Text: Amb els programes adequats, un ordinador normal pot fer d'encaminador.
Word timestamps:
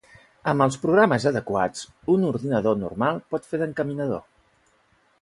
Amb 0.53 0.63
els 0.65 0.77
programes 0.85 1.27
adequats, 1.33 1.85
un 2.15 2.27
ordinador 2.31 2.83
normal 2.87 3.23
pot 3.35 3.49
fer 3.53 3.63
d'encaminador. 3.65 4.29